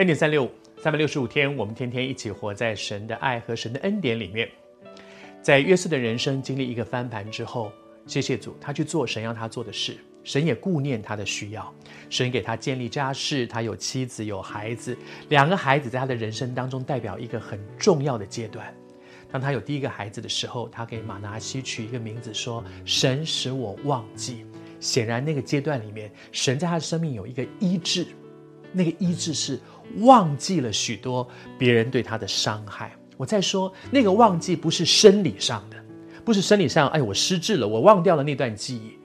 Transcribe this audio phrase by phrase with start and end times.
[0.00, 4.48] 恩典三六五，三百六十五天，我们天天一起活在神的爱和神的恩典里面。
[5.42, 7.70] 在约瑟的人生经历一个翻盘之后，
[8.06, 11.70] 谢谢主，他去做神让他做的事，神也顾念他的需要，
[12.08, 14.96] 神给他建立家室，他有妻子有孩子，
[15.28, 18.74] 两个孩子在他的人生当中代表一个很重要的阶段。
[19.30, 24.46] 当他有第一个孩子的时候，他给马拿西取一个名字，说：“神使我忘记。”
[24.80, 28.06] 显然，那个阶段里面，神在他的生命有一个医治，
[28.72, 29.58] 那个医治是
[29.98, 31.28] 忘记了许多
[31.58, 32.92] 别人对他的伤害。
[33.16, 35.76] 我再说，那个忘记不是生理上的，
[36.24, 38.98] 不是生理上，哎，我失智了，我忘掉了那段记忆。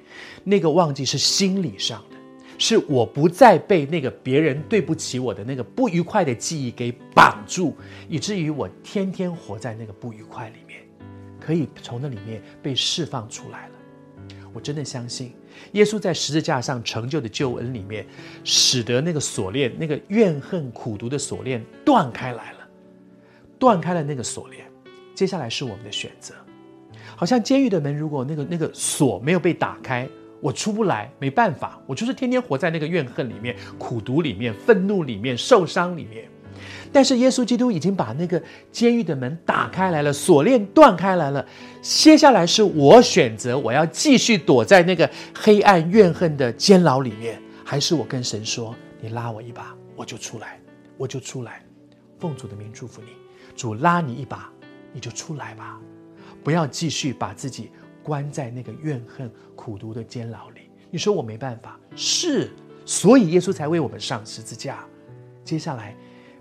[0.43, 2.17] 那个忘记是心理上的，
[2.57, 7.75] 是我不再被那个别人对不起我的那个不愉快的记忆给绑住，
[8.07, 10.79] 以至于我天天活在那个不愉快里面，
[11.41, 13.73] 可以从那里面被释放出来了。
[14.55, 15.33] 我真的相信。
[15.73, 18.07] 耶稣在十字架上成就的救恩里面，
[18.45, 22.59] 使得那个锁链、那个怨恨、苦毒的锁链断开来了，
[23.59, 24.65] 断开了那个锁链。
[25.13, 26.33] 接下来是我们的选择，
[27.15, 30.07] 好像监狱的门，如果那个那个锁没有被打开，
[30.41, 36.29] 我出不来，没办法，我就是天天活在那个怨恨里面、苦毒里面、愤怒里面、受伤里面。
[36.95, 41.45] 但是耶稣基督已经把那个监狱的门打开来了，锁链断开来了。
[41.81, 50.57] 接下来是我选择，我要继续躲在那个黑暗怨恨的监牢里面，还是我跟神说：“你拉我一把，我就出来，
[50.97, 51.61] 我就出来。”
[52.17, 53.09] 奉主的名祝福你，
[53.57, 54.49] 主拉你一把，
[54.93, 55.77] 你就出来吧，
[56.45, 57.71] 不要继续把自己
[58.01, 60.61] 关在那个怨恨苦毒的监牢里。
[60.89, 62.53] 你说我没办法，是，
[62.85, 64.79] 所以耶稣才为我们上十字架。
[65.43, 65.93] 接下来。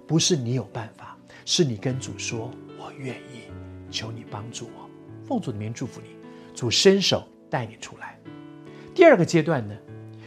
[0.07, 3.51] 不是你有办法，是你跟主说：“我愿意，
[3.91, 4.89] 求你帮助我。”
[5.27, 6.17] 奉主的名祝福你，
[6.55, 8.19] 主伸手带你出来。
[8.95, 9.75] 第二个阶段呢，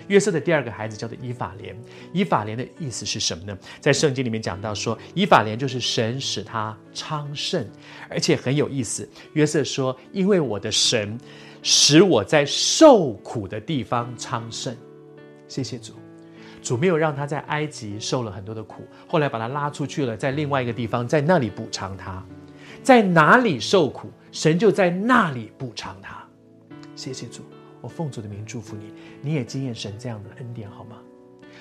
[0.08, 1.80] 约瑟的第二个孩子叫做以法莲。
[2.12, 3.58] 以法莲的意思是什么呢？
[3.80, 7.66] 在圣经里面讲到说，以法莲就是神使他昌盛，
[8.10, 9.08] 而且很有意思。
[9.34, 11.18] 约瑟说：“因为我的神
[11.62, 14.76] 使我在受苦的地方昌盛。”
[15.48, 15.94] 谢谢主。
[16.68, 22.22] 主没有让他在埃及受了很多的苦，后来把他拉出去了，在另外一个地方，在那里补偿他，
[22.84, 26.22] 在哪里受苦，神就在那里补偿他。
[26.94, 27.42] 谢谢主，
[27.80, 30.98] 我奉主的名祝福你，你也经验神这样的恩典好吗？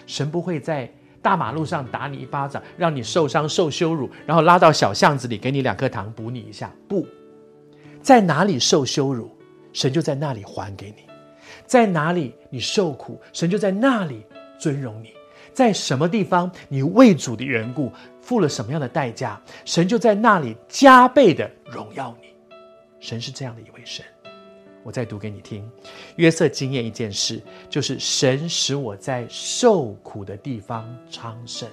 [0.09, 6.69] 神不会在大马路上打你一巴掌，让你受伤受羞辱，然后拉到小巷子里给你两颗糖补你一下。
[6.89, 7.07] 不，
[8.03, 9.31] 在哪里受羞辱，
[9.73, 11.05] 神就在那里还给你；
[11.65, 14.27] 在哪里你受苦，神就在那里。
[14.59, 15.13] 尊荣你，
[15.53, 22.29] 在什么地方你为主的缘故付了什么样的代价，神就在那里加倍的荣耀你。
[23.01, 24.05] 神是这样的一位神。
[24.83, 25.69] 我再读给你听。
[26.15, 31.69] 约瑟经验一件事，就是神使我在受苦的地方昌盛，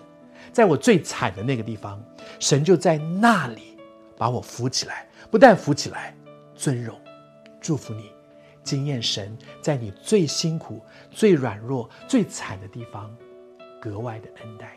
[0.51, 2.03] 在我最惨的那个地方，
[2.39, 3.77] 神就在那里
[4.17, 6.15] 把我扶起来，不但扶起来，
[6.55, 6.99] 尊荣，
[7.61, 8.12] 祝福你。
[8.63, 10.81] 经验神在你最辛苦、
[11.11, 13.15] 最软弱、最惨的地方，
[13.81, 14.75] 格外的恩待。